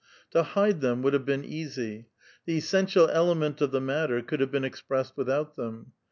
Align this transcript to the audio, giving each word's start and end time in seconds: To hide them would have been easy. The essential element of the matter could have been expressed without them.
To 0.31 0.41
hide 0.41 0.81
them 0.81 1.03
would 1.03 1.13
have 1.13 1.25
been 1.25 1.45
easy. 1.45 2.07
The 2.47 2.57
essential 2.57 3.07
element 3.09 3.61
of 3.61 3.69
the 3.69 3.79
matter 3.79 4.23
could 4.23 4.39
have 4.39 4.49
been 4.49 4.65
expressed 4.65 5.15
without 5.15 5.55
them. 5.57 5.91